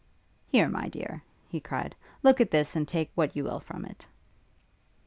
'Here, 0.47 0.67
my 0.67 0.89
dear,' 0.89 1.21
he 1.47 1.59
cried, 1.59 1.93
'look 2.23 2.41
at 2.41 2.49
this, 2.49 2.75
and 2.75 2.87
take 2.87 3.11
what 3.13 3.35
you 3.35 3.43
will 3.43 3.59
from 3.59 3.85
it.' 3.85 4.07